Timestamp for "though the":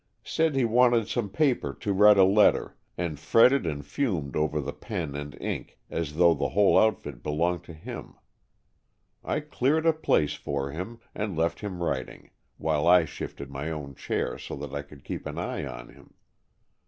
6.15-6.49